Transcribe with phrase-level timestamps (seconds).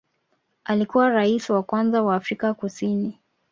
[0.63, 3.19] Alikuwa rais wa kwanza wa Afrika Kusini